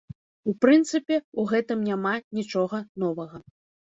У 0.51 0.51
прынцыпе, 0.65 1.19
у 1.43 1.45
гэтым 1.51 1.83
няма 1.89 2.13
нічога 2.39 2.81
новага. 3.05 3.43